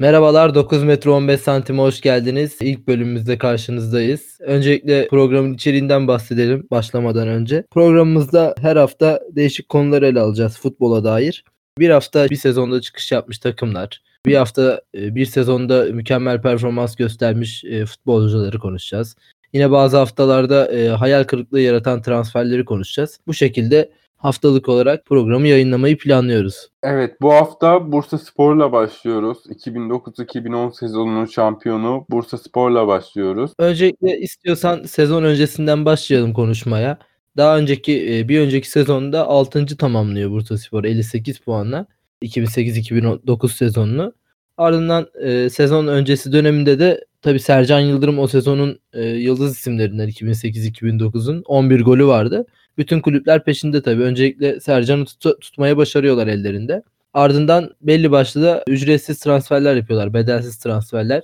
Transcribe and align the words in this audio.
Merhabalar 0.00 0.54
9 0.54 0.84
metre 0.84 1.10
15 1.10 1.40
santime 1.40 1.82
hoş 1.82 2.00
geldiniz. 2.00 2.56
İlk 2.60 2.88
bölümümüzde 2.88 3.38
karşınızdayız. 3.38 4.38
Öncelikle 4.40 5.08
programın 5.08 5.54
içeriğinden 5.54 6.08
bahsedelim 6.08 6.66
başlamadan 6.70 7.28
önce. 7.28 7.64
Programımızda 7.70 8.54
her 8.60 8.76
hafta 8.76 9.20
değişik 9.30 9.68
konular 9.68 10.02
ele 10.02 10.20
alacağız 10.20 10.58
futbola 10.58 11.04
dair. 11.04 11.44
Bir 11.78 11.90
hafta 11.90 12.30
bir 12.30 12.36
sezonda 12.36 12.80
çıkış 12.80 13.12
yapmış 13.12 13.38
takımlar. 13.38 14.02
Bir 14.26 14.34
hafta 14.34 14.82
e, 14.94 15.14
bir 15.14 15.26
sezonda 15.26 15.84
mükemmel 15.84 16.42
performans 16.42 16.96
göstermiş 16.96 17.64
e, 17.64 17.86
futbolcuları 17.86 18.58
konuşacağız. 18.58 19.16
Yine 19.52 19.70
bazı 19.70 19.96
haftalarda 19.96 20.72
e, 20.72 20.88
hayal 20.88 21.24
kırıklığı 21.24 21.60
yaratan 21.60 22.02
transferleri 22.02 22.64
konuşacağız. 22.64 23.20
Bu 23.26 23.34
şekilde 23.34 23.90
haftalık 24.16 24.68
olarak 24.68 25.06
programı 25.06 25.48
yayınlamayı 25.48 25.98
planlıyoruz. 25.98 26.68
Evet 26.82 27.20
bu 27.20 27.32
hafta 27.32 27.92
Bursa 27.92 28.18
Spor'la 28.18 28.72
başlıyoruz. 28.72 29.38
2009-2010 29.46 30.78
sezonunun 30.78 31.26
şampiyonu 31.26 32.06
Bursa 32.10 32.38
Spor'la 32.38 32.86
başlıyoruz. 32.86 33.50
Öncelikle 33.58 34.18
istiyorsan 34.18 34.82
sezon 34.82 35.22
öncesinden 35.22 35.84
başlayalım 35.84 36.32
konuşmaya. 36.32 36.98
Daha 37.36 37.58
önceki 37.58 38.24
bir 38.28 38.40
önceki 38.40 38.70
sezonda 38.70 39.26
6. 39.26 39.76
tamamlıyor 39.76 40.30
Bursaspor 40.30 40.84
58 40.84 41.38
puanla 41.38 41.86
2008-2009 42.22 43.48
sezonunu. 43.48 44.12
Ardından 44.56 45.06
e, 45.20 45.50
sezon 45.50 45.86
öncesi 45.86 46.32
döneminde 46.32 46.78
de 46.78 47.04
tabi 47.22 47.40
Sercan 47.40 47.80
Yıldırım 47.80 48.18
o 48.18 48.26
sezonun 48.26 48.80
e, 48.92 49.04
yıldız 49.04 49.58
isimlerinden 49.58 50.08
2008-2009'un 50.08 51.42
11 51.46 51.80
golü 51.80 52.06
vardı. 52.06 52.46
Bütün 52.78 53.00
kulüpler 53.00 53.44
peşinde 53.44 53.82
tabii. 53.82 54.02
Öncelikle 54.02 54.60
Sercan'ı 54.60 55.04
tut- 55.04 55.40
tutmaya 55.40 55.76
başarıyorlar 55.76 56.26
ellerinde. 56.26 56.82
Ardından 57.14 57.70
belli 57.80 58.10
başlı 58.10 58.42
da 58.42 58.64
ücretsiz 58.66 59.18
transferler 59.18 59.76
yapıyorlar. 59.76 60.14
Bedelsiz 60.14 60.58
transferler. 60.58 61.22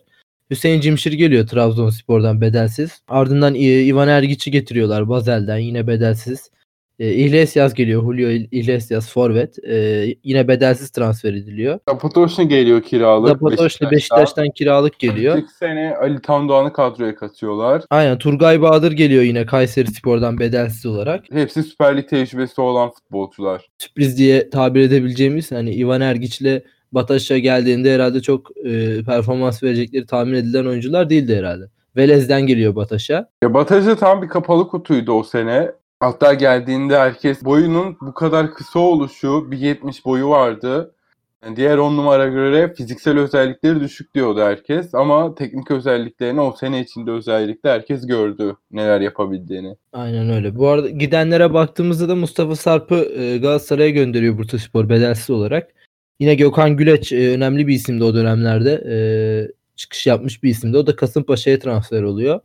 Hüseyin 0.50 0.80
Cimşir 0.80 1.12
geliyor 1.12 1.46
Trabzonspor'dan 1.46 2.40
bedelsiz. 2.40 3.02
Ardından 3.08 3.54
Ivan 3.54 4.08
Ergiç'i 4.08 4.50
getiriyorlar 4.50 5.08
Bazel'den 5.08 5.58
yine 5.58 5.86
bedelsiz. 5.86 6.50
E, 6.98 7.12
Iglesias 7.12 7.74
geliyor. 7.74 8.02
Julio 8.02 8.28
Iglesias 8.30 9.12
forvet. 9.12 9.64
E, 9.64 10.06
yine 10.24 10.48
bedelsiz 10.48 10.90
transfer 10.90 11.32
ediliyor. 11.34 11.78
Zapatoşni 11.88 12.48
geliyor 12.48 12.82
kiralık. 12.82 13.28
Zapatoşni 13.28 13.56
Beşiktaş'tan. 13.60 13.90
Beşiktaş'tan 13.90 14.50
kiralık 14.50 14.98
geliyor. 14.98 15.38
İlk 15.38 15.50
sene 15.50 15.96
Ali 15.96 16.22
Tandoğan'ı 16.22 16.72
kadroya 16.72 17.14
katıyorlar. 17.14 17.82
Aynen. 17.90 18.18
Turgay 18.18 18.62
Bahadır 18.62 18.92
geliyor 18.92 19.22
yine 19.22 19.46
Kayseri 19.46 19.90
Spor'dan 19.90 20.38
bedelsiz 20.38 20.86
olarak. 20.86 21.24
Hepsi 21.32 21.62
Süper 21.62 21.96
Lig 21.96 22.08
tecrübesi 22.08 22.60
olan 22.60 22.90
futbolcular. 22.90 23.68
Sürpriz 23.78 24.18
diye 24.18 24.50
tabir 24.50 24.80
edebileceğimiz 24.80 25.52
hani 25.52 25.74
Ivan 25.74 26.00
Ergiç'le 26.00 26.62
Bataş'a 26.92 27.38
geldiğinde 27.38 27.94
herhalde 27.94 28.22
çok 28.22 28.50
e, 28.66 29.02
performans 29.04 29.62
verecekleri 29.62 30.06
tahmin 30.06 30.34
edilen 30.34 30.66
oyuncular 30.66 31.10
değildi 31.10 31.36
herhalde. 31.36 31.64
Velez'den 31.96 32.46
geliyor 32.46 32.76
Bataş'a. 32.76 33.28
Ya 33.42 33.54
Bataş'a 33.54 33.96
tam 33.96 34.22
bir 34.22 34.28
kapalı 34.28 34.68
kutuydu 34.68 35.12
o 35.12 35.22
sene. 35.22 35.72
Hatta 36.04 36.34
geldiğinde 36.34 36.98
herkes 36.98 37.44
boyunun 37.44 37.96
bu 38.00 38.14
kadar 38.14 38.54
kısa 38.54 38.78
oluşu, 38.78 39.26
1.70 39.26 40.04
boyu 40.04 40.28
vardı. 40.28 40.94
Yani 41.44 41.56
diğer 41.56 41.78
on 41.78 41.96
numara 41.96 42.26
göre 42.28 42.74
fiziksel 42.74 43.18
özellikleri 43.18 43.80
düşük 43.80 44.14
diyordu 44.14 44.40
herkes. 44.40 44.94
Ama 44.94 45.34
teknik 45.34 45.70
özelliklerini 45.70 46.40
o 46.40 46.52
sene 46.60 46.80
içinde 46.80 47.10
özellikle 47.10 47.70
herkes 47.70 48.06
gördü 48.06 48.56
neler 48.70 49.00
yapabildiğini. 49.00 49.76
Aynen 49.92 50.30
öyle. 50.30 50.56
Bu 50.56 50.68
arada 50.68 50.88
gidenlere 50.88 51.52
baktığımızda 51.52 52.08
da 52.08 52.14
Mustafa 52.14 52.56
Sarp'ı 52.56 53.12
e, 53.16 53.38
Galatasaray'a 53.38 53.90
gönderiyor 53.90 54.38
Bursaspor 54.38 54.88
bedelsiz 54.88 55.30
olarak. 55.30 55.70
Yine 56.20 56.34
Gökhan 56.34 56.76
Güleç 56.76 57.12
e, 57.12 57.34
önemli 57.34 57.66
bir 57.66 57.74
isimdi 57.74 58.04
o 58.04 58.14
dönemlerde. 58.14 58.84
E, 58.90 58.96
çıkış 59.76 60.06
yapmış 60.06 60.42
bir 60.42 60.50
isimdi. 60.50 60.76
O 60.76 60.86
da 60.86 60.96
Kasımpaşa'ya 60.96 61.58
transfer 61.58 62.02
oluyor. 62.02 62.40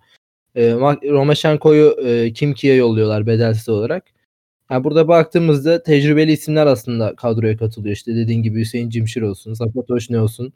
E, 0.56 0.74
Romashchenko'yu 1.12 1.96
e, 2.06 2.34
Kimki'ye 2.34 2.76
yolluyorlar 2.76 3.28
bedelsiz 3.28 3.70
olarak. 3.70 4.04
Yani 4.72 4.84
burada 4.84 5.08
baktığımızda 5.08 5.84
tecrübeli 5.84 6.32
isimler 6.32 6.68
aslında 6.68 7.16
kadroya 7.16 7.58
katılıyor. 7.58 7.96
İşte 7.96 8.16
dediğin 8.16 8.44
gibi 8.44 8.60
Hüseyin 8.60 8.90
Cimşir 8.90 9.22
olsun, 9.22 9.54
Zapatoş 9.54 10.10
ne 10.10 10.22
olsun. 10.22 10.54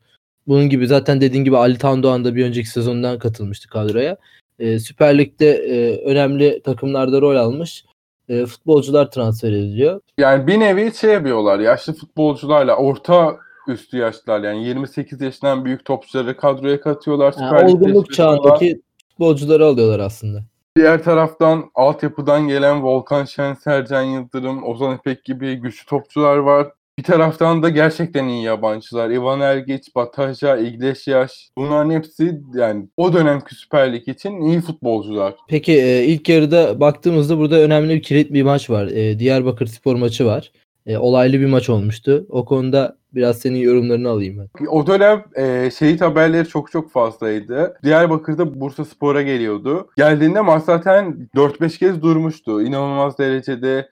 Bunun 0.48 0.70
gibi 0.70 0.88
zaten 0.88 1.22
dediğin 1.22 1.44
gibi 1.44 1.58
Ali 1.58 1.78
Tandoğan 1.78 2.26
da 2.26 2.36
bir 2.36 2.46
önceki 2.46 2.70
sezondan 2.70 3.20
katılmıştı 3.20 3.70
kadroya. 3.70 4.18
E, 4.60 4.80
Süper 4.80 5.18
Lig'de 5.18 5.52
e, 5.52 6.06
önemli 6.06 6.62
takımlarda 6.64 7.22
rol 7.22 7.36
almış 7.36 7.86
e, 8.30 8.46
futbolcular 8.46 9.12
transfer 9.12 9.52
ediliyor. 9.52 10.02
Yani 10.18 10.48
bir 10.48 10.60
nevi 10.60 10.94
şey 10.96 11.14
yapıyorlar. 11.14 11.60
Yaşlı 11.60 11.94
futbolcularla 11.94 12.76
orta 12.76 13.38
üstü 13.68 13.98
yaşlılar 13.98 14.44
yani 14.44 14.68
28 14.68 15.22
yaşından 15.22 15.66
büyük 15.66 15.86
topçuları 15.86 16.38
kadroya 16.38 16.82
katıyorlar. 16.82 17.32
Süper 17.32 17.60
yani 17.60 17.72
olgunluk 17.72 18.14
çağındaki 18.14 18.82
futbolcuları 19.24 19.66
alıyorlar 19.66 20.00
aslında. 20.00 20.44
Diğer 20.76 21.04
taraftan 21.04 21.72
altyapıdan 21.76 22.48
gelen 22.48 22.84
Volkan 22.84 23.26
Şen, 23.26 23.54
Sercan 23.54 24.04
Yıldırım, 24.04 24.64
Ozan 24.64 24.96
İpek 24.96 25.24
gibi 25.26 25.56
güçlü 25.56 25.86
topçular 25.86 26.38
var. 26.38 26.68
Bir 26.98 27.04
taraftan 27.04 27.64
da 27.64 27.70
gerçekten 27.70 28.28
iyi 28.28 28.44
yabancılar. 28.44 29.10
Ivan 29.10 29.42
Ergiç, 29.42 29.96
Bataja, 29.96 30.58
Iglesias 30.58 31.34
bunların 31.58 31.92
hepsi 31.92 32.42
yani 32.54 32.88
o 32.98 33.14
dönemki 33.14 33.56
Süper 33.56 33.94
Lig 33.94 34.08
için 34.08 34.42
iyi 34.42 34.62
futbolcular. 34.62 35.34
Peki 35.48 35.74
e, 35.74 36.04
ilk 36.06 36.30
yarıda 36.30 36.80
baktığımızda 36.80 37.38
burada 37.38 37.60
önemli 37.60 37.96
bir 37.96 38.02
kilit 38.02 38.34
bir 38.34 38.44
maç 38.44 38.70
var. 38.70 38.88
E, 38.88 39.20
Diyarbakır 39.20 39.68
Spor 39.68 39.96
maçı 39.96 40.26
var. 40.26 40.52
E, 40.86 40.98
olaylı 40.98 41.40
bir 41.40 41.46
maç 41.46 41.70
olmuştu. 41.70 42.26
O 42.30 42.46
konuda 42.46 42.98
biraz 43.16 43.40
senin 43.40 43.60
yorumlarını 43.60 44.10
alayım 44.10 44.38
ben. 44.40 44.66
O 44.68 44.88
dönem 44.88 45.24
e, 45.36 45.72
şehit 45.72 46.02
haberleri 46.02 46.48
çok 46.48 46.72
çok 46.72 46.92
fazlaydı. 46.92 47.78
Diyarbakır'da 47.84 48.62
Bursa 48.62 48.86
Spor'a 48.86 49.22
geliyordu. 49.22 49.90
Geldiğinde 49.98 50.42
maç 50.42 50.64
zaten 50.64 51.30
4-5 51.36 51.78
kez 51.78 52.02
durmuştu. 52.02 52.62
İnanılmaz 52.62 53.18
derecede 53.18 53.90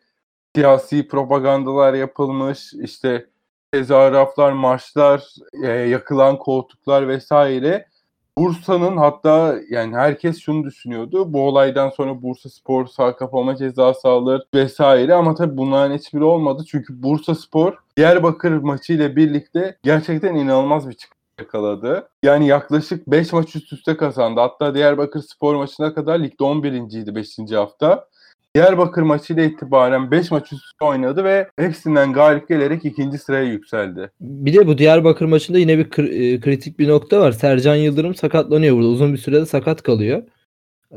siyasi 0.56 1.08
propagandalar 1.08 1.94
yapılmış. 1.94 2.74
İşte 2.74 3.26
tezahüratlar, 3.72 4.52
marşlar, 4.52 5.36
e, 5.64 5.68
yakılan 5.68 6.38
koltuklar 6.38 7.08
vesaire. 7.08 7.86
Bursa'nın 8.41 8.97
hatta 8.97 9.56
yani 9.69 9.96
herkes 9.96 10.40
şunu 10.40 10.63
düşünüyordu. 10.63 11.34
Bu 11.34 11.47
olaydan 11.47 11.90
sonra 11.90 12.22
Bursa 12.22 12.50
Spor 12.50 12.85
sağ 12.88 13.16
kapama 13.16 13.56
cezası 13.56 14.07
alır 14.07 14.44
vesaire 14.53 15.13
ama 15.13 15.35
tabii 15.35 15.57
bunların 15.57 15.97
hiçbiri 15.97 16.24
olmadı. 16.24 16.63
Çünkü 16.68 17.03
Bursa 17.03 17.35
Spor 17.35 17.74
Diyarbakır 17.97 18.52
maçı 18.52 18.94
ile 18.94 19.16
birlikte 19.16 19.78
gerçekten 19.84 20.35
inanılmaz 20.35 20.90
bir 20.90 20.94
çıkış 20.94 21.18
yakaladı. 21.40 22.09
Yani 22.24 22.47
yaklaşık 22.47 23.07
5 23.07 23.34
maç 23.34 23.56
üst 23.56 23.74
üste 23.74 23.97
kazandı. 23.97 24.40
Hatta 24.40 24.75
Diyarbakır 24.75 25.22
Spor 25.22 25.56
maçına 25.56 25.94
kadar 25.94 26.19
ligde 26.19 26.44
11.ydi 26.44 27.16
5. 27.16 27.52
hafta. 27.52 28.08
Diyarbakır 28.56 29.02
maçıyla 29.02 29.44
itibaren 29.44 30.12
5 30.12 30.32
maç 30.32 30.54
üst 30.54 30.66
üste 30.66 30.86
oynadı 30.86 31.24
ve 31.24 31.50
hepsinden 31.60 32.14
galip 32.14 32.48
gelerek 32.50 32.86
ikinci 32.86 33.18
sıraya 33.18 33.44
yükseldi. 33.44 34.12
Bir 34.22 34.54
de 34.54 34.68
bu 34.68 34.78
Diyarbakır 34.78 35.26
maçında 35.26 35.60
yine 35.60 35.78
bir 35.78 35.90
kritik 36.42 36.80
bir 36.80 36.88
nokta 36.88 37.20
var. 37.20 37.32
Sercan 37.32 37.76
Yıldırım 37.76 38.16
sakatlanıyor 38.16 38.76
burada. 38.76 38.88
Uzun 38.88 39.14
bir 39.14 39.18
sürede 39.18 39.46
sakat 39.46 39.84
kalıyor. 39.84 40.24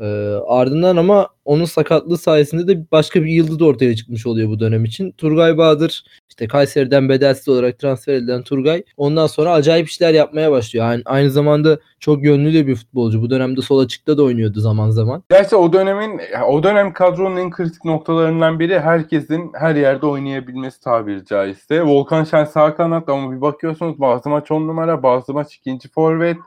E, 0.01 0.05
ardından 0.47 0.97
ama 0.97 1.29
onun 1.45 1.65
sakatlığı 1.65 2.17
sayesinde 2.17 2.67
de 2.67 2.91
başka 2.91 3.23
bir 3.23 3.29
yıldız 3.29 3.61
ortaya 3.61 3.95
çıkmış 3.95 4.25
oluyor 4.25 4.49
bu 4.49 4.59
dönem 4.59 4.85
için. 4.85 5.11
Turgay 5.11 5.57
Bahadır 5.57 6.03
işte 6.29 6.47
Kayseri'den 6.47 7.09
bedelsiz 7.09 7.49
olarak 7.49 7.79
transfer 7.79 8.13
edilen 8.13 8.43
Turgay 8.43 8.83
ondan 8.97 9.27
sonra 9.27 9.51
acayip 9.51 9.87
işler 9.87 10.13
yapmaya 10.13 10.51
başlıyor. 10.51 10.85
Yani 10.85 11.01
aynı 11.05 11.29
zamanda 11.29 11.79
çok 11.99 12.23
yönlü 12.23 12.53
de 12.53 12.67
bir 12.67 12.75
futbolcu. 12.75 13.21
Bu 13.21 13.29
dönemde 13.29 13.61
sol 13.61 13.79
açıkta 13.79 14.17
da 14.17 14.23
oynuyordu 14.23 14.59
zaman 14.59 14.89
zaman. 14.89 15.23
Gerçi 15.29 15.55
o 15.55 15.73
dönemin 15.73 16.21
o 16.47 16.63
dönem 16.63 16.93
kadronun 16.93 17.37
en 17.37 17.49
kritik 17.49 17.85
noktalarından 17.85 18.59
biri 18.59 18.79
herkesin 18.79 19.51
her 19.53 19.75
yerde 19.75 20.05
oynayabilmesi 20.05 20.81
tabiri 20.81 21.25
caizse. 21.25 21.83
Volkan 21.83 22.23
Şen 22.23 22.45
sağ 22.45 22.75
kanat 22.75 23.09
ama 23.09 23.31
bir 23.31 23.41
bakıyorsunuz 23.41 23.99
bazı 23.99 24.29
maç 24.29 24.51
10 24.51 24.67
numara, 24.67 25.03
bazı 25.03 25.33
maç 25.33 25.55
ikinci 25.55 25.89
forvet. 25.89 26.37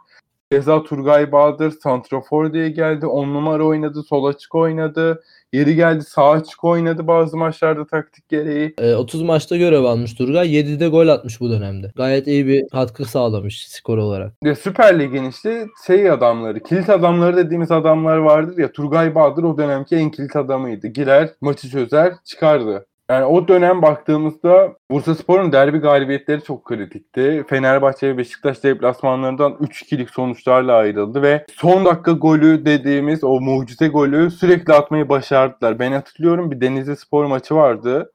Keza 0.53 0.83
Turgay 0.83 1.33
Bahadır 1.33 1.71
Santrafor 1.71 2.53
diye 2.53 2.69
geldi. 2.69 3.07
10 3.07 3.35
numara 3.35 3.65
oynadı. 3.65 4.03
Sol 4.03 4.25
açık 4.25 4.55
oynadı. 4.55 5.23
Yeri 5.53 5.75
geldi 5.75 6.05
sağ 6.05 6.31
açık 6.31 6.65
oynadı 6.65 7.07
bazı 7.07 7.37
maçlarda 7.37 7.87
taktik 7.87 8.29
gereği. 8.29 8.75
E, 8.79 8.95
30 8.95 9.23
maçta 9.23 9.57
görev 9.57 9.85
almış 9.85 10.15
Turgay. 10.15 10.49
7'de 10.49 10.89
gol 10.89 11.09
atmış 11.09 11.41
bu 11.41 11.51
dönemde. 11.51 11.93
Gayet 11.97 12.27
iyi 12.27 12.47
bir 12.47 12.69
katkı 12.69 13.05
sağlamış 13.05 13.69
skor 13.69 13.99
olarak. 13.99 14.33
Ya 14.45 14.55
Süper 14.55 14.99
Lig'in 14.99 15.25
işte 15.25 15.67
şey 15.87 16.11
adamları, 16.11 16.61
kilit 16.61 16.91
adamları 16.91 17.37
dediğimiz 17.37 17.71
adamlar 17.71 18.17
vardır 18.17 18.59
ya. 18.59 18.73
Turgay 18.73 19.15
Bahadır 19.15 19.43
o 19.43 19.59
dönemki 19.59 19.97
en 19.97 20.11
kilit 20.11 20.37
adamıydı. 20.37 20.87
Girer, 20.87 21.31
maçı 21.41 21.71
çözer, 21.71 22.13
çıkardı. 22.25 22.87
Yani 23.11 23.25
o 23.25 23.49
dönem 23.49 23.83
baktığımızda 23.83 24.77
Bursa 24.91 25.15
Spor'un 25.15 25.53
derbi 25.53 25.79
galibiyetleri 25.79 26.45
çok 26.45 26.65
kritikti. 26.65 27.45
Fenerbahçe 27.49 28.09
ve 28.09 28.19
Beşiktaş 28.19 28.65
deplasmanlarından 28.65 29.53
3-2'lik 29.53 30.11
sonuçlarla 30.11 30.75
ayrıldı 30.75 31.23
ve 31.23 31.47
son 31.55 31.85
dakika 31.85 32.13
golü 32.13 32.65
dediğimiz 32.65 33.25
o 33.25 33.41
mucize 33.41 33.89
golü 33.89 34.31
sürekli 34.31 34.73
atmayı 34.73 35.09
başardılar. 35.09 35.79
Ben 35.79 35.93
hatırlıyorum 35.93 36.51
bir 36.51 36.61
Denizli 36.61 36.97
Spor 36.97 37.25
maçı 37.25 37.55
vardı. 37.55 38.13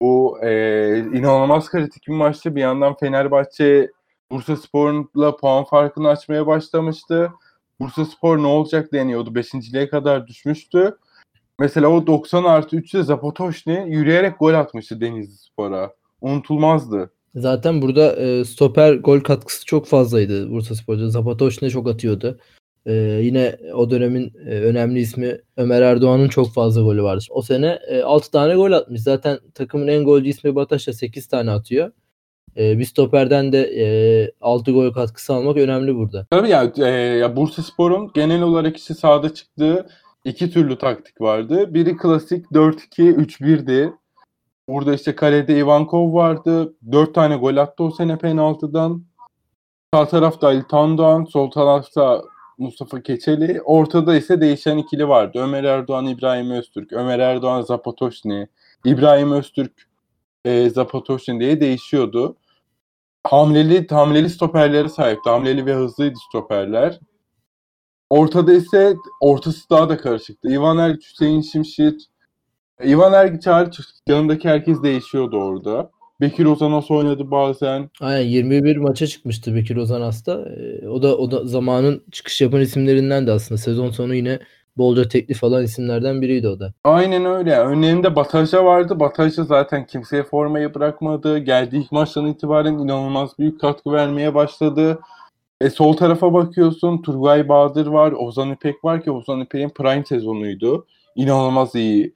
Bu 0.00 0.38
e, 0.42 0.98
inanılmaz 0.98 1.70
kritik 1.70 2.08
bir 2.08 2.12
maçtı. 2.12 2.56
Bir 2.56 2.60
yandan 2.60 2.96
Fenerbahçe 2.96 3.90
Bursa 4.30 4.56
Spor'la 4.56 5.36
puan 5.36 5.64
farkını 5.64 6.08
açmaya 6.08 6.46
başlamıştı. 6.46 7.30
Bursa 7.80 8.04
Spor 8.04 8.38
ne 8.38 8.46
olacak 8.46 8.92
deniyordu. 8.92 9.34
Beşinciliğe 9.34 9.88
kadar 9.88 10.26
düşmüştü. 10.26 10.96
Mesela 11.60 11.88
o 11.88 12.06
90 12.06 12.44
artı 12.44 12.76
3'te 12.76 13.02
Zapatoşni 13.02 13.84
yürüyerek 13.88 14.38
gol 14.38 14.54
atmıştı 14.54 15.00
Denizli 15.00 15.36
Spor'a. 15.36 15.92
Unutulmazdı. 16.20 17.10
Zaten 17.34 17.82
burada 17.82 18.16
e, 18.16 18.44
stoper 18.44 18.94
gol 18.94 19.20
katkısı 19.20 19.66
çok 19.66 19.86
fazlaydı 19.86 20.50
Bursa 20.50 20.74
Spor'da. 20.74 21.10
Zapatoşni 21.10 21.70
çok 21.70 21.88
atıyordu. 21.88 22.38
E, 22.86 22.92
yine 23.22 23.56
o 23.74 23.90
dönemin 23.90 24.32
e, 24.46 24.50
önemli 24.50 25.00
ismi 25.00 25.38
Ömer 25.56 25.82
Erdoğan'ın 25.82 26.28
çok 26.28 26.52
fazla 26.52 26.82
golü 26.82 27.02
vardı. 27.02 27.24
O 27.30 27.42
sene 27.42 27.78
e, 27.88 28.02
6 28.02 28.30
tane 28.30 28.54
gol 28.54 28.72
atmış. 28.72 29.00
Zaten 29.00 29.38
takımın 29.54 29.88
en 29.88 30.04
golcü 30.04 30.28
ismi 30.28 30.54
Bataş'a 30.54 30.92
8 30.92 31.26
tane 31.26 31.50
atıyor. 31.50 31.92
E, 32.56 32.78
bir 32.78 32.84
stoperden 32.84 33.52
de 33.52 33.70
e, 33.76 33.86
6 34.40 34.72
gol 34.72 34.92
katkısı 34.92 35.34
almak 35.34 35.56
önemli 35.56 35.94
burada. 35.94 36.26
Tabii 36.30 36.48
ya, 36.48 36.72
e, 36.78 36.90
ya 36.92 37.36
Bursa 37.36 37.62
Spor'un 37.62 38.10
genel 38.14 38.42
olarak 38.42 38.76
işte 38.76 38.94
sahada 38.94 39.34
çıktığı 39.34 39.86
iki 40.24 40.50
türlü 40.50 40.78
taktik 40.78 41.20
vardı. 41.20 41.74
Biri 41.74 41.96
klasik 41.96 42.46
4-2-3-1'di. 42.46 43.92
Burada 44.68 44.94
işte 44.94 45.14
kalede 45.14 45.58
Ivankov 45.58 46.14
vardı. 46.14 46.74
4 46.92 47.14
tane 47.14 47.36
gol 47.36 47.56
attı 47.56 47.84
o 47.84 47.90
sene 47.90 48.18
penaltıdan. 48.18 49.04
Sağ 49.94 50.08
tarafta 50.08 50.46
Ali 50.46 50.66
Tandoğan, 50.66 51.24
sol 51.24 51.50
tarafta 51.50 52.22
Mustafa 52.58 53.02
Keçeli. 53.02 53.62
Ortada 53.62 54.16
ise 54.16 54.40
değişen 54.40 54.78
ikili 54.78 55.08
vardı. 55.08 55.38
Ömer 55.38 55.64
Erdoğan, 55.64 56.06
İbrahim 56.06 56.50
Öztürk. 56.50 56.92
Ömer 56.92 57.18
Erdoğan, 57.18 57.62
Zapatoşni. 57.62 58.48
İbrahim 58.84 59.32
Öztürk, 59.32 59.72
e, 60.44 60.70
Zapatoşni 60.70 61.40
diye 61.40 61.60
değişiyordu. 61.60 62.36
Hamleli, 63.24 63.86
hamleli 63.88 64.30
stoperlere 64.30 64.88
sahipti. 64.88 65.30
Hamleli 65.30 65.66
ve 65.66 65.74
hızlıydı 65.74 66.18
stoperler. 66.28 67.00
Ortada 68.10 68.52
ise 68.52 68.94
ortası 69.20 69.70
daha 69.70 69.88
da 69.88 69.96
karışıktı. 69.96 70.48
Ivan 70.48 70.78
Ergiç, 70.78 71.10
Hüseyin 71.12 71.40
Şimşir. 71.40 71.94
Ivan 72.84 73.12
Ergiç 73.12 73.46
hariç 73.46 73.80
yanındaki 74.08 74.48
herkes 74.48 74.82
değişiyordu 74.82 75.36
orada. 75.36 75.90
Bekir 76.20 76.44
Ozanas 76.44 76.90
oynadı 76.90 77.30
bazen. 77.30 77.90
Aynen 78.00 78.28
21 78.28 78.76
maça 78.76 79.06
çıkmıştı 79.06 79.54
Bekir 79.54 79.76
Ozanas 79.76 80.26
da. 80.26 80.48
Ee, 80.48 80.88
o 80.88 81.02
da 81.02 81.16
o 81.16 81.30
da 81.30 81.44
zamanın 81.44 82.02
çıkış 82.12 82.40
yapan 82.40 82.60
isimlerinden 82.60 83.26
de 83.26 83.32
aslında. 83.32 83.58
Sezon 83.58 83.90
sonu 83.90 84.14
yine 84.14 84.38
bolca 84.76 85.08
teklif 85.08 85.44
alan 85.44 85.64
isimlerden 85.64 86.22
biriydi 86.22 86.48
o 86.48 86.60
da. 86.60 86.72
Aynen 86.84 87.24
öyle. 87.24 87.58
Önlerinde 87.58 88.16
Bataja 88.16 88.64
vardı. 88.64 89.00
Bataja 89.00 89.44
zaten 89.44 89.86
kimseye 89.86 90.22
formayı 90.22 90.74
bırakmadı. 90.74 91.38
Geldiği 91.38 91.76
ilk 91.76 91.92
maçtan 91.92 92.26
itibaren 92.26 92.74
inanılmaz 92.74 93.38
büyük 93.38 93.60
katkı 93.60 93.92
vermeye 93.92 94.34
başladı. 94.34 94.98
E, 95.60 95.70
sol 95.70 95.92
tarafa 95.92 96.32
bakıyorsun. 96.34 97.02
Turgay 97.02 97.48
Bahadır 97.48 97.86
var. 97.86 98.12
Ozan 98.12 98.50
İpek 98.50 98.84
var 98.84 99.02
ki 99.02 99.10
Ozan 99.10 99.40
İpek'in 99.40 99.68
prime 99.68 100.04
sezonuydu. 100.04 100.86
İnanılmaz 101.16 101.74
iyi. 101.74 102.14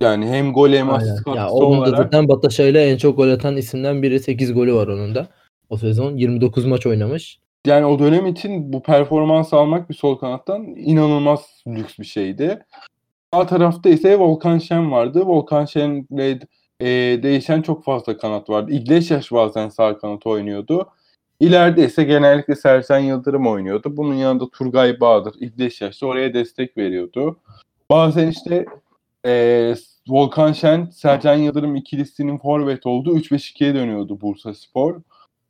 Yani 0.00 0.26
hem 0.26 0.52
gol 0.52 0.70
hem 0.70 0.90
asist 0.90 1.24
katkısı 1.24 1.54
onun 1.54 1.76
da 1.76 1.82
olarak. 1.82 1.96
zaten 1.96 2.28
Bataşa 2.28 2.64
ile 2.64 2.90
en 2.90 2.96
çok 2.96 3.16
gol 3.16 3.28
atan 3.28 3.56
isimden 3.56 4.02
biri. 4.02 4.20
8 4.20 4.54
golü 4.54 4.74
var 4.74 4.86
onun 4.86 5.14
da. 5.14 5.28
O 5.70 5.76
sezon 5.76 6.16
29 6.16 6.64
maç 6.64 6.86
oynamış. 6.86 7.38
Yani 7.66 7.86
o 7.86 7.98
dönem 7.98 8.26
için 8.26 8.72
bu 8.72 8.82
performans 8.82 9.52
almak 9.52 9.90
bir 9.90 9.94
sol 9.94 10.16
kanattan 10.16 10.62
inanılmaz 10.62 11.62
lüks 11.66 11.98
bir 11.98 12.04
şeydi. 12.04 12.58
Sağ 13.34 13.46
tarafta 13.46 13.88
ise 13.88 14.18
Volkan 14.18 14.58
Şen 14.58 14.92
vardı. 14.92 15.26
Volkan 15.26 15.64
Şen'le 15.64 16.38
e, 16.80 16.86
değişen 17.22 17.62
çok 17.62 17.84
fazla 17.84 18.16
kanat 18.16 18.50
vardı. 18.50 18.72
İgleşyaş 18.72 19.32
bazen 19.32 19.68
sağ 19.68 19.98
kanat 19.98 20.26
oynuyordu. 20.26 20.88
İleride 21.40 21.84
ise 21.84 22.04
genellikle 22.04 22.56
Sersen 22.56 22.98
Yıldırım 22.98 23.46
oynuyordu. 23.46 23.96
Bunun 23.96 24.14
yanında 24.14 24.48
Turgay 24.50 25.00
Bahadır, 25.00 25.34
İgleşyaş 25.40 26.02
da 26.02 26.06
oraya 26.06 26.34
destek 26.34 26.76
veriyordu. 26.76 27.36
Bazen 27.90 28.28
işte 28.28 28.66
e, 29.26 29.74
Volkan 30.08 30.52
Şen, 30.52 30.84
Sercan 30.86 31.34
Yıldırım 31.34 31.76
ikilisinin 31.76 32.38
forvet 32.38 32.86
olduğu 32.86 33.18
3-5-2'ye 33.18 33.74
dönüyordu 33.74 34.20
Bursa 34.20 34.54
Spor. 34.54 35.00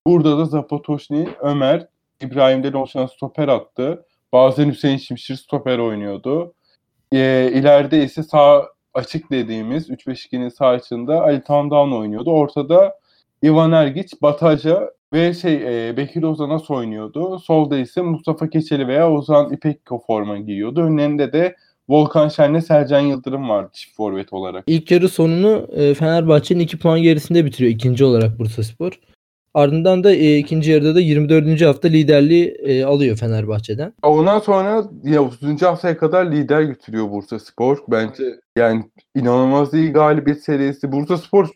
Burada 0.07 0.39
da 0.39 0.45
Zapatoşni, 0.45 1.29
Ömer, 1.41 1.87
İbrahim'den 2.21 2.73
oluşan 2.73 3.07
stoper 3.07 3.49
attı. 3.49 4.05
Bazen 4.33 4.71
Hüseyin 4.71 4.97
Şimşir 4.97 5.37
stoper 5.37 5.79
oynuyordu. 5.79 6.55
E, 7.13 7.51
ileride 7.55 8.05
ise 8.05 8.23
sağ 8.23 8.69
açık 8.95 9.31
dediğimiz 9.31 9.91
3-5-2'nin 9.91 10.49
sağ 10.49 10.67
açığında 10.67 11.23
Ali 11.23 11.43
Tandoğan 11.43 11.93
oynuyordu. 11.93 12.31
Ortada 12.31 12.99
Ivan 13.45 13.73
Ergiç, 13.73 14.23
Bataja 14.23 14.91
ve 15.13 15.35
şey 15.35 15.89
e, 15.89 15.97
Bekir 15.97 16.23
Ozanas 16.23 16.71
oynuyordu. 16.71 17.39
Solda 17.39 17.79
ise 17.79 18.03
Mustafa 18.03 18.51
Keçeli 18.51 18.89
veya 18.89 19.13
Ozan 19.13 19.53
İpek 19.53 19.81
forma 20.07 20.39
giyiyordu. 20.39 20.83
Önlerinde 20.83 21.33
de 21.33 21.57
Volkan 21.89 22.29
Şen'le 22.29 22.61
Sercan 22.61 23.01
Yıldırım 23.01 23.49
vardı 23.49 23.71
çift 23.73 23.97
forvet 23.97 24.33
olarak. 24.33 24.65
İlk 24.67 24.91
yarı 24.91 25.09
sonunu 25.09 25.69
e, 25.73 25.95
Fenerbahçe'nin 25.95 26.61
2 26.61 26.79
puan 26.79 27.03
gerisinde 27.03 27.45
bitiriyor 27.45 27.73
ikinci 27.73 28.05
olarak 28.05 28.39
Bursaspor. 28.39 28.93
Ardından 29.55 30.05
da 30.05 30.13
e, 30.13 30.37
ikinci 30.37 30.71
yarıda 30.71 30.95
da 30.95 31.01
24. 31.01 31.63
hafta 31.63 31.89
liderliği 31.89 32.47
e, 32.49 32.85
alıyor 32.85 33.17
Fenerbahçe'den. 33.17 33.93
Ondan 34.03 34.39
sonra 34.39 34.85
ya 35.05 35.23
30. 35.23 35.63
haftaya 35.63 35.97
kadar 35.97 36.33
lider 36.33 36.63
götürüyor 36.63 37.11
Bursa 37.11 37.39
Spor. 37.39 37.79
Bence 37.89 38.25
yani 38.57 38.85
inanılmaz 39.15 39.75
iyi 39.75 39.93
galibiyet 39.93 40.43
serisi. 40.43 40.93
Bursa 40.93 41.19
Spor 41.19 41.49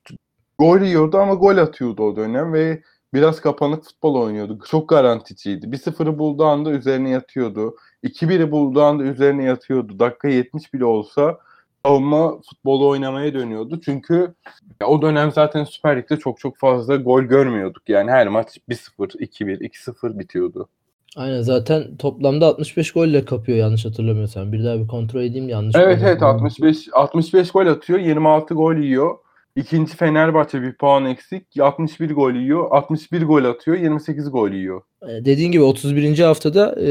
gol 0.59 0.81
yiyordu 0.81 1.19
ama 1.19 1.35
gol 1.35 1.57
atıyordu 1.57 2.03
o 2.03 2.17
dönem 2.17 2.53
ve 2.53 2.83
biraz 3.15 3.41
kapanık 3.41 3.85
futbol 3.85 4.15
oynuyordu. 4.15 4.59
Çok 4.71 4.89
garanticiydi. 4.89 5.67
1-0'ı 5.67 6.19
bulduğu 6.19 6.45
anda 6.45 6.71
üzerine 6.71 7.11
yatıyordu. 7.11 7.77
2-1'i 8.05 8.51
bulduğu 8.51 8.83
anda 8.83 9.03
üzerine 9.03 9.45
yatıyordu. 9.45 9.99
Dakika 9.99 10.29
70 10.29 10.75
bile 10.75 10.85
olsa 10.85 11.39
savunma 11.85 12.41
futbolu 12.41 12.89
oynamaya 12.89 13.35
dönüyordu. 13.35 13.81
Çünkü 13.85 14.35
ya 14.81 14.87
o 14.87 15.03
dönem 15.03 15.33
zaten 15.33 15.65
Süper 15.65 15.97
Lig'de 15.97 16.17
çok 16.17 16.39
çok 16.39 16.57
fazla 16.57 16.97
gol 16.97 17.23
görmüyorduk. 17.23 17.89
Yani 17.89 18.11
her 18.11 18.29
maç 18.29 18.59
1-0, 18.69 18.79
2-1, 18.99 19.59
2-0 19.59 20.19
bitiyordu. 20.19 20.69
Aynen 21.17 21.43
zaten 21.43 21.97
toplamda 21.97 22.47
65 22.47 22.93
golle 22.93 23.25
kapıyor 23.25 23.59
yanlış 23.59 23.85
hatırlamıyorsam. 23.85 24.53
Bir 24.53 24.65
daha 24.65 24.79
bir 24.79 24.87
kontrol 24.87 25.23
edeyim 25.23 25.49
yanlış. 25.49 25.77
Evet 25.77 25.99
evet 26.03 26.23
atmam. 26.23 26.45
65 26.45 26.89
65 26.93 27.51
gol 27.51 27.67
atıyor, 27.67 27.99
26 27.99 28.55
gol 28.55 28.75
yiyor. 28.75 29.17
İkinci 29.57 29.97
Fenerbahçe 29.97 30.63
bir 30.63 30.73
puan 30.73 31.07
eksik. 31.07 31.61
61 31.61 32.11
gol 32.11 32.35
yiyor. 32.35 32.69
61 32.71 33.23
gol 33.23 33.45
atıyor. 33.45 33.79
28 33.79 34.31
gol 34.31 34.51
yiyor. 34.51 34.83
E, 35.03 35.25
Dediğin 35.25 35.53
gibi 35.53 35.63
31. 35.63 36.19
haftada 36.19 36.75
e, 36.81 36.91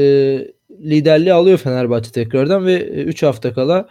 liderliği 0.70 1.32
alıyor 1.32 1.58
Fenerbahçe 1.58 2.12
tekrardan 2.12 2.66
ve 2.66 2.84
3 2.84 3.22
hafta 3.22 3.54
kala 3.54 3.88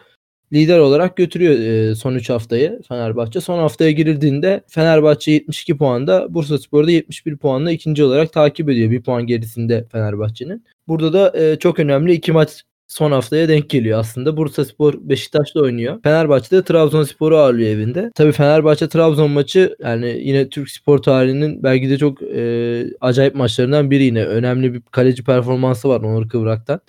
lider 0.53 0.79
olarak 0.79 1.17
götürüyor 1.17 1.53
e, 1.53 1.95
son 1.95 2.15
3 2.15 2.29
haftayı 2.29 2.81
Fenerbahçe. 2.87 3.41
Son 3.41 3.59
haftaya 3.59 3.91
girildiğinde 3.91 4.61
Fenerbahçe 4.67 5.31
72 5.31 5.77
puanda, 5.77 6.33
Bursaspor'da 6.33 6.91
71 6.91 7.37
puanla 7.37 7.71
ikinci 7.71 8.03
olarak 8.03 8.33
takip 8.33 8.69
ediyor. 8.69 8.91
Bir 8.91 9.01
puan 9.03 9.27
gerisinde 9.27 9.85
Fenerbahçe'nin. 9.91 10.65
Burada 10.87 11.13
da 11.13 11.39
e, 11.39 11.59
çok 11.59 11.79
önemli 11.79 12.13
iki 12.13 12.31
maç 12.31 12.63
son 12.91 13.11
haftaya 13.11 13.49
denk 13.49 13.69
geliyor 13.69 13.99
aslında. 13.99 14.37
Bursaspor 14.37 14.93
Beşiktaş'ta 15.01 15.59
oynuyor. 15.59 15.99
Fenerbahçe 16.03 16.57
de 16.57 16.63
Trabzonspor'u 16.63 17.37
ağırlıyor 17.37 17.69
evinde. 17.69 18.11
Tabii 18.15 18.31
Fenerbahçe 18.31 18.89
Trabzon 18.89 19.31
maçı 19.31 19.75
yani 19.79 20.19
yine 20.23 20.49
Türk 20.49 20.69
spor 20.69 20.97
tarihinin 20.97 21.63
belki 21.63 21.89
de 21.89 21.97
çok 21.97 22.21
e, 22.23 22.83
acayip 23.01 23.35
maçlarından 23.35 23.91
biri 23.91 24.03
yine. 24.03 24.25
Önemli 24.25 24.73
bir 24.73 24.81
kaleci 24.81 25.23
performansı 25.23 25.89
var 25.89 26.01
Onur 26.01 26.29
Kıvrak'tan. 26.29 26.79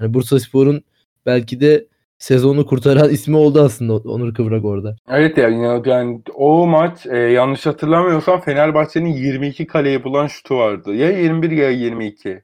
Yani 0.00 0.14
Bursaspor'un 0.14 0.82
belki 1.26 1.60
de 1.60 1.86
sezonu 2.18 2.66
kurtaran 2.66 3.10
ismi 3.10 3.36
oldu 3.36 3.60
aslında 3.62 3.96
Onur 3.96 4.34
Kıvrak 4.34 4.64
orada. 4.64 4.96
Evet 5.10 5.38
yani, 5.38 5.82
yani 5.88 6.22
o 6.34 6.66
maç 6.66 7.06
e, 7.06 7.16
yanlış 7.16 7.66
hatırlamıyorsam 7.66 8.40
Fenerbahçe'nin 8.40 9.12
22 9.12 9.66
kaleyi 9.66 10.04
bulan 10.04 10.26
şutu 10.26 10.56
vardı. 10.56 10.94
Ya 10.94 11.10
21 11.10 11.50
ya 11.50 11.70
22. 11.70 12.42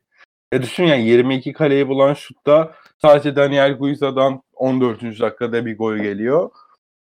E 0.52 0.62
düşün 0.62 0.84
yani 0.84 1.08
22 1.08 1.52
kaleyi 1.52 1.88
bulan 1.88 2.14
şutta 2.14 2.74
sadece 3.02 3.36
Daniel 3.36 3.72
Guiza'dan 3.72 4.42
14. 4.54 5.02
dakikada 5.02 5.66
bir 5.66 5.78
gol 5.78 5.96
geliyor. 5.96 6.50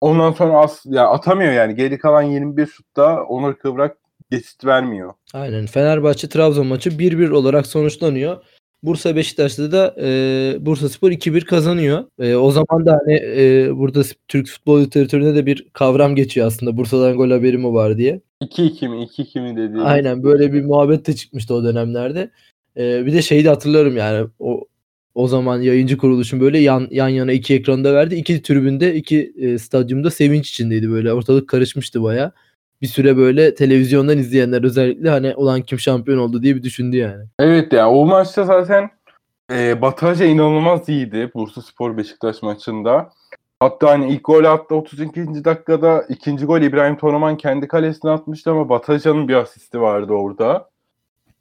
Ondan 0.00 0.32
sonra 0.32 0.58
as, 0.58 0.87
ya 0.87 1.08
atamıyor 1.08 1.52
yani. 1.52 1.75
Geri 1.75 1.99
kalan 1.99 2.22
21 2.22 2.66
şutta 2.66 3.22
Onur 3.22 3.54
Kıvrak 3.54 3.96
geçit 4.30 4.64
vermiyor. 4.64 5.14
Aynen 5.34 5.66
Fenerbahçe 5.66 6.28
Trabzon 6.28 6.66
maçı 6.66 6.90
1-1 6.90 7.30
olarak 7.30 7.66
sonuçlanıyor. 7.66 8.44
Bursa 8.82 9.16
Beşiktaş'ta 9.16 9.72
da 9.72 9.94
e, 10.00 10.56
Bursa 10.61 10.88
Spor 10.88 11.11
2-1 11.11 11.44
kazanıyor. 11.44 12.04
E, 12.18 12.34
o 12.34 12.50
zaman 12.50 12.87
da 12.87 12.99
hani 13.00 13.14
e, 13.14 13.70
burada 13.76 14.02
Türk 14.28 14.49
futbol 14.49 14.80
literatüründe 14.80 15.34
de 15.34 15.46
bir 15.46 15.68
kavram 15.72 16.16
geçiyor 16.16 16.46
aslında. 16.46 16.76
Bursa'dan 16.76 17.16
gol 17.16 17.30
haberi 17.30 17.58
mi 17.58 17.72
var 17.72 17.99
diye. 17.99 18.20
2-2 18.42 18.88
mi 18.88 18.96
2-2 18.96 19.40
mi 19.40 19.50
dediğimiz. 19.50 19.82
Aynen 19.82 20.22
böyle 20.22 20.52
bir 20.52 20.64
muhabbet 20.64 21.06
de 21.06 21.12
çıkmıştı 21.12 21.54
o 21.54 21.64
dönemlerde. 21.64 22.30
E, 22.76 23.07
bir 23.07 23.12
de 23.12 23.23
şeyi 23.23 23.45
de 23.45 23.49
hatırlıyorum 23.49 23.97
yani 23.97 24.29
o 24.38 24.67
o 25.14 25.29
zaman 25.29 25.61
yayıncı 25.61 25.99
kuruluşun 25.99 26.41
böyle 26.41 26.59
yan, 26.59 26.88
yan 26.91 27.09
yana 27.09 27.33
iki 27.33 27.55
ekranda 27.55 27.95
verdi. 27.95 28.14
İki 28.14 28.43
tribünde, 28.43 28.95
iki 28.95 29.33
e, 29.38 29.59
stadyumda 29.59 30.11
sevinç 30.11 30.50
içindeydi 30.50 30.91
böyle. 30.91 31.12
Ortalık 31.12 31.49
karışmıştı 31.49 32.02
baya. 32.02 32.33
bir 32.83 32.87
süre 32.87 33.17
böyle 33.17 33.55
televizyondan 33.55 34.19
izleyenler 34.19 34.64
özellikle 34.64 35.11
hani 35.11 35.35
olan 35.35 35.62
kim 35.62 35.79
şampiyon 35.79 36.19
oldu 36.19 36.43
diye 36.43 36.57
bir 36.57 36.62
düşündü 36.62 36.97
yani. 36.97 37.25
Evet 37.38 37.73
ya 37.73 37.91
o 37.91 38.07
maçta 38.07 38.45
zaten 38.45 38.91
e, 39.52 39.83
Bataja 39.83 40.25
inanılmaz 40.25 40.88
iyiydi 40.88 41.31
Bursa 41.35 41.62
Spor 41.62 41.97
Beşiktaş 41.97 42.43
maçında. 42.43 43.11
Hatta 43.61 43.91
hani 43.91 44.12
ilk 44.12 44.25
gol 44.25 44.45
attı 44.45 44.75
32. 44.75 45.45
dakikada 45.45 46.05
ikinci 46.09 46.47
gol 46.47 46.61
İbrahim 46.61 46.97
Toraman 46.97 47.37
kendi 47.37 47.69
kalesine 47.69 48.11
atmıştı 48.11 48.50
ama 48.50 48.69
Bataja'nın 48.69 49.29
bir 49.29 49.35
asisti 49.35 49.81
vardı 49.81 50.12
orada. 50.12 50.72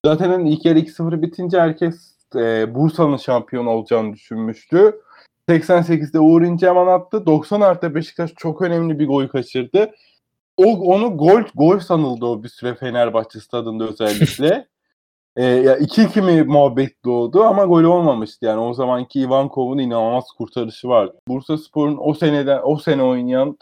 Zaten 0.05 0.29
hani 0.29 0.49
ilk 0.49 0.65
yarı 0.65 0.79
2-0 0.79 1.21
bitince 1.21 1.59
herkes 1.59 2.15
e, 2.35 2.75
Bursa'nın 2.75 3.17
şampiyon 3.17 3.65
olacağını 3.65 4.13
düşünmüştü. 4.13 5.01
88'de 5.49 6.19
Uğur 6.19 6.41
İnceman 6.41 6.87
attı. 6.87 7.25
90 7.25 7.61
artı 7.61 7.95
Beşiktaş 7.95 8.33
çok 8.37 8.61
önemli 8.61 8.99
bir 8.99 9.07
gol 9.07 9.27
kaçırdı. 9.27 9.91
O 10.57 10.63
onu 10.65 11.17
gol 11.17 11.41
gol 11.55 11.79
sanıldı 11.79 12.25
o 12.25 12.43
bir 12.43 12.49
süre 12.49 12.75
Fenerbahçe 12.75 13.39
stadında 13.39 13.87
özellikle. 13.87 14.67
e, 15.35 15.45
ya 15.45 15.77
2-2 15.77 16.21
mi 16.21 16.43
muhabbet 16.43 17.05
doğdu 17.05 17.43
ama 17.43 17.65
gol 17.65 17.83
olmamıştı. 17.83 18.45
Yani 18.45 18.59
o 18.59 18.73
zamanki 18.73 19.21
Ivankov'un 19.21 19.77
inanılmaz 19.77 20.25
kurtarışı 20.37 20.87
vardı. 20.87 21.19
Bursa 21.27 21.57
Spor'un 21.57 21.97
o 22.01 22.13
seneden 22.13 22.59
o 22.63 22.77
sene 22.77 23.03
oynayan 23.03 23.57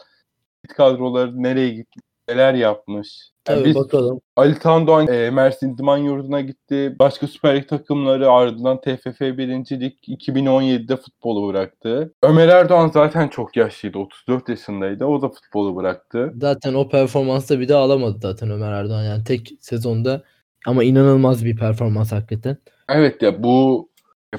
kadroları 0.76 1.42
nereye 1.42 1.68
gitmiş, 1.68 2.04
neler 2.28 2.54
yapmış. 2.54 3.30
Yani 3.48 3.64
biz 3.64 3.74
bakalım. 3.74 4.20
Ali 4.36 4.58
Tandoğan 4.58 5.08
e, 5.08 5.30
Mersin 5.30 5.78
Diman 5.78 5.98
Yurdu'na 5.98 6.40
gitti. 6.40 6.96
Başka 6.98 7.26
Süper 7.26 7.56
Lig 7.56 7.68
takımları 7.68 8.30
ardından 8.30 8.80
TFF 8.80 9.20
1. 9.20 9.48
Lig 9.80 9.92
2017'de 10.08 10.96
futbolu 10.96 11.48
bıraktı. 11.48 12.14
Ömer 12.22 12.48
Erdoğan 12.48 12.88
zaten 12.88 13.28
çok 13.28 13.56
yaşlıydı. 13.56 13.98
34 13.98 14.48
yaşındaydı. 14.48 15.04
O 15.04 15.22
da 15.22 15.28
futbolu 15.28 15.76
bıraktı. 15.76 16.32
Zaten 16.40 16.74
o 16.74 16.88
performansta 16.88 17.60
bir 17.60 17.68
daha 17.68 17.82
alamadı 17.82 18.18
zaten 18.22 18.50
Ömer 18.50 18.72
Erdoğan. 18.72 19.04
Yani 19.04 19.24
tek 19.24 19.52
sezonda 19.60 20.22
ama 20.66 20.84
inanılmaz 20.84 21.44
bir 21.44 21.56
performans 21.56 22.12
hakikaten. 22.12 22.56
Evet 22.88 23.22
ya 23.22 23.42
bu 23.42 23.88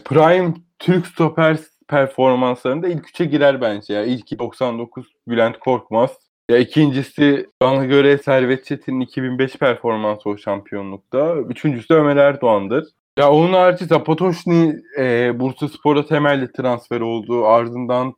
Prime 0.06 0.54
Türk 0.80 1.08
stoper 1.08 1.58
performanslarında 1.88 2.88
ilk 2.88 3.10
üçe 3.10 3.26
girer 3.26 3.62
bence 3.62 3.94
ya. 3.94 4.04
İlki 4.04 4.40
99 4.40 5.06
Bülent 5.28 5.60
Korkmaz. 5.60 6.12
Ya 6.52 6.58
ikincisi 6.58 7.46
bana 7.62 7.86
göre 7.86 8.18
Servet 8.18 8.66
Çetin'in 8.66 9.00
2005 9.00 9.56
performansı 9.56 10.30
o 10.30 10.38
şampiyonlukta. 10.38 11.36
Üçüncüsü 11.50 11.90
de 11.90 11.94
Ömer 11.94 12.16
Erdoğan'dır. 12.16 12.88
Ya 13.20 13.32
onun 13.32 13.54
harici 13.54 13.86
Zapatoşni 13.86 14.76
e, 15.00 15.40
Bursa 15.40 15.68
Spor'a 15.68 16.06
temelli 16.06 16.52
transfer 16.52 17.02
oldu. 17.02 17.46
Ardından 17.46 18.14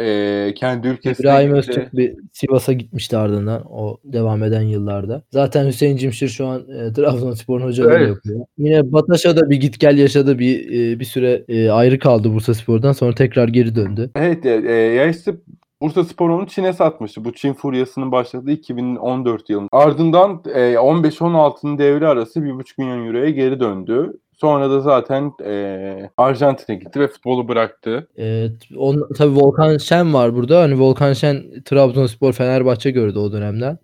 e, 0.00 0.54
kendi 0.56 0.88
ülkesine 0.88 1.26
İbrahim 1.26 1.54
gitti. 1.54 1.58
Öztürk 1.58 1.96
bir 1.96 2.14
Sivas'a 2.32 2.72
gitmişti 2.72 3.16
ardından 3.16 3.62
o 3.70 3.96
devam 4.04 4.42
eden 4.42 4.62
yıllarda. 4.62 5.22
Zaten 5.30 5.66
Hüseyin 5.66 5.96
Cimşir 5.96 6.28
şu 6.28 6.46
an 6.46 6.60
e, 6.60 6.92
Trabzonspor'un 6.92 7.66
hocalığı 7.66 7.92
Evet. 7.92 8.08
yapıyor. 8.08 8.40
Yine 8.58 8.92
Bataş'a 8.92 9.36
da 9.36 9.50
bir 9.50 9.56
git 9.56 9.80
gel 9.80 9.98
yaşadı 9.98 10.38
bir 10.38 10.66
e, 10.66 11.00
bir 11.00 11.04
süre 11.04 11.44
e, 11.48 11.70
ayrı 11.70 11.98
kaldı 11.98 12.34
Bursa 12.34 12.54
Spor'dan 12.54 12.92
sonra 12.92 13.14
tekrar 13.14 13.48
geri 13.48 13.74
döndü. 13.74 14.10
Evet 14.16 14.44
ya, 14.44 14.54
e, 14.54 14.72
ya 14.72 15.06
işte 15.06 15.34
Bursa 15.82 16.04
Spor 16.04 16.30
onu 16.30 16.46
Çin'e 16.46 16.72
satmıştı. 16.72 17.24
Bu 17.24 17.32
Çin 17.32 17.54
furyasının 17.54 18.12
başladığı 18.12 18.50
2014 18.50 19.50
yılında. 19.50 19.68
Ardından 19.72 20.42
e, 20.54 20.74
15-16'nın 20.74 21.78
devre 21.78 22.06
arası 22.06 22.40
1,5 22.40 22.64
milyon 22.78 23.06
euroya 23.06 23.30
geri 23.30 23.60
döndü. 23.60 24.12
Sonra 24.40 24.70
da 24.70 24.80
zaten 24.80 25.32
e, 25.44 26.10
Arjantin'e 26.16 26.76
gitti 26.76 27.00
ve 27.00 27.08
futbolu 27.08 27.48
bıraktı. 27.48 28.08
Evet, 28.16 28.52
on, 28.76 29.08
tabii 29.16 29.36
Volkan 29.36 29.78
Şen 29.78 30.14
var 30.14 30.34
burada. 30.34 30.62
Hani 30.62 30.80
Volkan 30.80 31.12
Şen 31.12 31.44
Trabzonspor 31.64 32.32
Fenerbahçe 32.32 32.90
gördü 32.90 33.18
o 33.18 33.32
dönemden. 33.32 33.78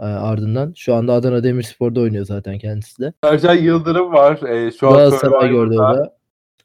e, 0.00 0.04
ardından. 0.04 0.72
Şu 0.76 0.94
anda 0.94 1.12
Adana 1.12 1.44
Demirspor'da 1.44 2.00
oynuyor 2.00 2.24
zaten 2.24 2.58
kendisi 2.58 3.02
de. 3.02 3.12
Sercan 3.24 3.54
Yıldırım 3.54 4.12
var. 4.12 4.42
E, 4.42 4.70
şu 4.70 4.88
an 4.88 4.94
Galatasaray 4.94 5.50
gördü 5.50 5.74
o 5.74 5.78
da. 5.78 6.16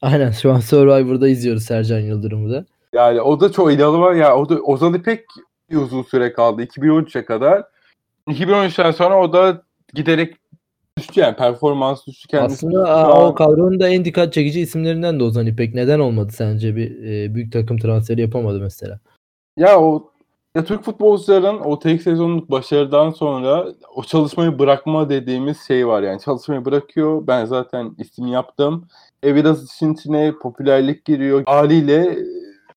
Aynen 0.02 0.30
şu 0.30 0.52
an 0.52 0.60
Survivor'da 0.60 1.28
izliyoruz 1.28 1.62
Sercan 1.62 2.00
Yıldırım'ı 2.00 2.52
da. 2.52 2.64
Yani 2.98 3.20
o 3.20 3.40
da 3.40 3.52
çok 3.52 3.72
inanılmaz. 3.72 4.16
Ya 4.16 4.36
o 4.36 4.48
da 4.48 4.54
Ozan 4.60 4.94
İpek 4.94 5.24
uzun 5.72 6.02
süre 6.02 6.32
kaldı. 6.32 6.62
2013'e 6.62 7.24
kadar. 7.24 7.64
2013'ten 8.28 8.90
sonra 8.90 9.20
o 9.20 9.32
da 9.32 9.62
giderek 9.94 10.36
düştü 10.98 11.20
yani 11.20 11.36
performans 11.36 12.06
düştü 12.06 12.28
kendisi. 12.28 12.66
Aslında 12.66 12.94
an- 13.04 13.22
o 13.26 13.34
kadronun 13.34 13.80
da 13.80 13.88
en 13.88 14.04
dikkat 14.04 14.32
çekici 14.32 14.60
isimlerinden 14.60 15.20
de 15.20 15.24
Ozan 15.24 15.46
İpek. 15.46 15.74
Neden 15.74 15.98
olmadı 15.98 16.32
sence 16.32 16.76
bir 16.76 17.02
e, 17.04 17.34
büyük 17.34 17.52
takım 17.52 17.78
transferi 17.78 18.20
yapamadı 18.20 18.60
mesela? 18.60 18.98
Ya 19.56 19.80
o 19.80 20.10
ya 20.54 20.64
Türk 20.64 20.84
futbolcuların 20.84 21.60
o 21.60 21.78
tek 21.78 22.02
sezonluk 22.02 22.50
başarıdan 22.50 23.10
sonra 23.10 23.66
o 23.94 24.02
çalışmayı 24.02 24.58
bırakma 24.58 25.08
dediğimiz 25.08 25.60
şey 25.66 25.86
var 25.86 26.02
yani 26.02 26.20
çalışmayı 26.20 26.64
bırakıyor. 26.64 27.26
Ben 27.26 27.44
zaten 27.44 27.94
isim 27.98 28.26
yaptım. 28.26 28.88
E 29.24 29.34
biraz 29.34 29.64
işin 29.72 29.94
içine 29.94 30.32
popülerlik 30.42 31.04
giriyor. 31.04 31.42
Haliyle 31.46 32.18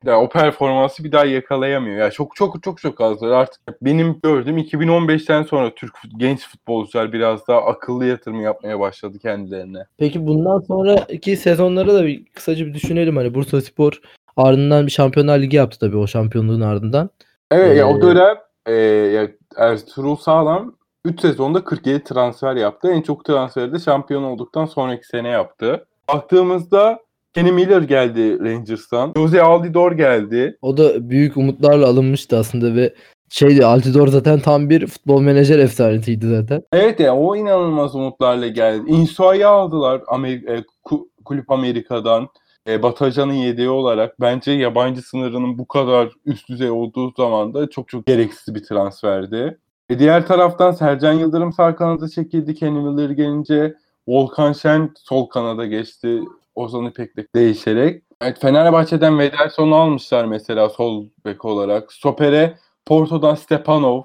ya 0.06 0.22
o 0.22 0.30
performansı 0.30 1.04
bir 1.04 1.12
daha 1.12 1.26
yakalayamıyor. 1.26 1.98
Ya 1.98 2.12
çok 2.12 2.36
çok 2.36 2.64
çok 2.64 2.82
çok 2.82 3.02
az. 3.02 3.24
Artık 3.24 3.62
benim 3.82 4.20
gördüğüm 4.24 4.58
2015'ten 4.58 5.44
sonra 5.44 5.76
Türk 5.76 5.94
genç 6.18 6.48
futbolcular 6.48 7.14
biraz 7.14 7.48
daha 7.48 7.66
akıllı 7.66 8.06
yatırım 8.06 8.42
yapmaya 8.42 8.80
başladı 8.80 9.20
kendilerine. 9.20 9.86
Peki 9.98 10.28
bundan 10.28 10.60
sonraki 10.60 11.38
sezonları 11.38 11.94
da 11.94 12.06
bir 12.06 12.26
kısaca 12.26 12.66
bir 12.66 12.74
düşünelim. 12.74 13.18
Hani 13.18 13.34
Bursaspor 13.34 14.02
ardından 14.38 14.86
bir 14.86 14.92
Şampiyonlar 14.92 15.40
Ligi 15.40 15.58
yaptı 15.58 15.80
tabii 15.80 15.98
o 15.98 16.08
şampiyonluğun 16.08 16.62
ardından. 16.62 17.10
Evet 17.52 17.78
ya 17.78 17.88
o 17.90 17.98
Ee, 17.98 18.02
dönem 18.02 18.36
e, 18.66 18.74
ya 19.16 19.28
Ertuğrul 19.58 20.16
Sağlam 20.16 20.76
3 21.06 21.22
sezonda 21.22 21.64
47 21.64 22.04
transfer 22.04 22.56
yaptı. 22.56 22.92
En 22.92 23.02
çok 23.02 23.26
transferi 23.26 23.74
de 23.74 23.80
şampiyon 23.80 24.24
olduktan 24.24 24.66
sonraki 24.66 25.08
sene 25.08 25.28
yaptı. 25.30 25.86
Baktığımızda 26.14 27.00
Kenny 27.34 27.52
Miller 27.52 27.82
geldi 27.82 28.40
Rangers'tan. 28.40 29.14
Jose 29.18 29.42
Altidore 29.42 29.96
geldi. 29.96 30.58
O 30.62 30.78
da 30.78 31.10
büyük 31.10 31.38
umutlarla 31.38 31.88
alınmıştı 31.88 32.38
aslında 32.38 32.76
ve 32.76 32.94
şeydi 33.30 33.66
Altidor 33.66 34.08
zaten 34.08 34.40
tam 34.40 34.70
bir 34.70 34.88
futbol 34.88 35.22
menajer 35.22 35.60
efsanesiydi 35.60 36.28
zaten. 36.28 36.64
Evet 36.74 37.00
ya 37.00 37.16
o 37.16 37.36
inanılmaz 37.36 37.96
umutlarla 37.96 38.48
geldi. 38.48 38.84
Insua'yı 38.92 39.48
aldılar 39.48 40.00
Amer- 40.08 40.50
e, 40.58 40.64
Ku- 40.86 41.08
Kulüp 41.26 41.52
Amerika'dan. 41.52 42.28
E, 42.68 42.84
Batajan'ın 42.84 43.34
yedeği 43.34 43.70
olarak 43.70 44.22
bence 44.22 44.52
yabancı 44.52 45.02
sınırının 45.02 45.58
bu 45.58 45.68
kadar 45.68 46.10
üst 46.26 46.50
düzey 46.50 46.70
olduğu 46.72 47.14
zaman 47.18 47.54
da 47.54 47.70
çok 47.70 47.88
çok 47.90 48.06
gereksiz 48.06 48.56
bir 48.56 48.64
transferdi. 48.64 49.58
E, 49.90 50.00
diğer 50.00 50.28
taraftan 50.28 50.72
Sercan 50.72 51.14
Yıldırım 51.14 51.54
sağ 51.54 51.76
kanada 51.76 52.10
çekildi. 52.10 52.56
Kenny 52.56 52.80
Miller 52.80 53.10
gelince 53.10 53.74
Volkan 54.08 54.54
Şen 54.54 54.90
sol 54.98 55.26
kanada 55.30 55.66
geçti. 55.66 56.20
Ozan 56.62 56.86
İpek'le 56.86 57.36
değişerek. 57.36 58.04
Evet, 58.22 58.42
Fenerbahçe'den 58.42 59.20
Vederson'u 59.20 59.76
almışlar 59.76 60.26
mesela 60.26 60.70
sol 60.70 61.06
bek 61.26 61.46
olarak. 61.46 61.94
Stoper'e 61.94 62.58
Porto'dan 62.86 63.36
Stepanov. 63.36 64.02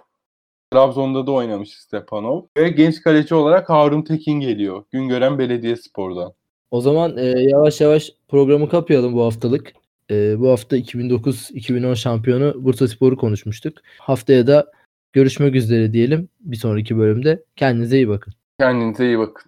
Trabzon'da 0.73 1.27
da 1.27 1.33
oynamış 1.33 1.71
Stepanov. 1.71 2.43
Ve 2.57 2.69
genç 2.69 3.03
kaleci 3.03 3.35
olarak 3.35 3.71
Harun 3.71 4.03
Tekin 4.03 4.41
geliyor. 4.41 4.85
Güngören 4.91 5.39
Belediyespor'dan. 5.39 6.33
O 6.71 6.81
zaman 6.81 7.17
e, 7.17 7.23
yavaş 7.23 7.81
yavaş 7.81 8.11
programı 8.29 8.69
kapayalım 8.69 9.15
bu 9.15 9.25
haftalık. 9.25 9.73
E, 10.11 10.41
bu 10.41 10.51
hafta 10.51 10.77
2009-2010 10.77 11.97
şampiyonu 11.97 12.65
Bursaspor'u 12.65 13.17
konuşmuştuk. 13.17 13.79
Haftaya 13.99 14.47
da 14.47 14.73
görüşmek 15.13 15.55
üzere 15.55 15.93
diyelim 15.93 16.29
bir 16.41 16.57
sonraki 16.57 16.99
bölümde. 16.99 17.45
Kendinize 17.57 17.97
iyi 17.97 18.09
bakın. 18.09 18.33
Kendinize 18.61 19.07
iyi 19.07 19.19
bakın. 19.19 19.45